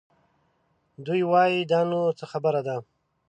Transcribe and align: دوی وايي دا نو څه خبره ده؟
دوی 1.05 1.21
وايي 1.31 1.59
دا 1.71 1.79
نو 1.89 1.99
څه 2.19 2.25
خبره 2.31 2.61
ده؟ 2.67 2.75